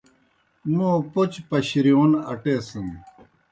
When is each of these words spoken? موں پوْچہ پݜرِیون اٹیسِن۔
موں 0.75 0.97
پوْچہ 1.11 1.41
پݜرِیون 1.49 2.11
اٹیسِن۔ 2.31 2.87